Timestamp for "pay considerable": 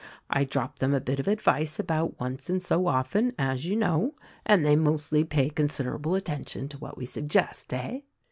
5.23-6.15